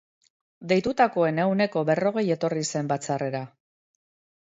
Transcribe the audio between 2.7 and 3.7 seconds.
zen batzarrera.